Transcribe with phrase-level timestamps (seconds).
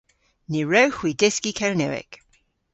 [0.51, 2.11] Ny wrewgh hwi dyski Kernewek.